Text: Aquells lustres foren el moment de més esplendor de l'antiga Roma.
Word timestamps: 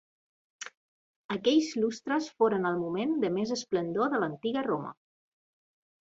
Aquells 1.33 1.67
lustres 1.81 2.29
foren 2.39 2.65
el 2.69 2.79
moment 2.83 3.13
de 3.25 3.29
més 3.35 3.51
esplendor 3.57 4.09
de 4.15 4.23
l'antiga 4.23 4.65
Roma. 4.69 4.91